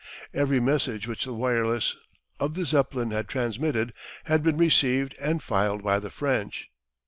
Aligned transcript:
Every 0.33 0.59
message 0.59 1.07
which 1.07 1.25
the 1.25 1.33
wireless 1.35 1.95
of 2.39 2.55
the 2.55 2.65
Zeppelin 2.65 3.11
had 3.11 3.27
transmitted 3.27 3.93
had 4.23 4.41
been 4.41 4.57
received 4.57 5.15
and 5.21 5.43
filed 5.43 5.83
by 5.83 5.99
the 5.99 6.09
French. 6.09 6.71